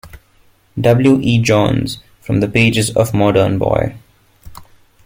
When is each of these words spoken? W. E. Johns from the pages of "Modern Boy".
W. 0.79 1.19
E. 1.21 1.37
Johns 1.43 1.99
from 2.21 2.39
the 2.39 2.47
pages 2.47 2.89
of 2.97 3.13
"Modern 3.13 3.59
Boy". 3.59 3.95